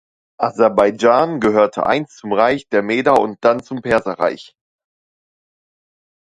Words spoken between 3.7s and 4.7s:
Perserreich.